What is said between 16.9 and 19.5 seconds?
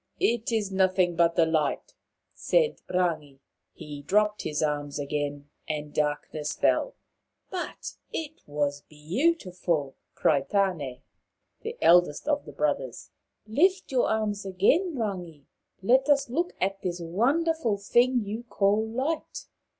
wonderful thing you call light."